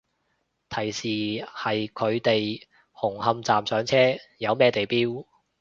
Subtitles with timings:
[0.67, 2.59] 提示係佢哋
[2.91, 3.95] 紅磡站上車，
[4.39, 5.27] 有咩地標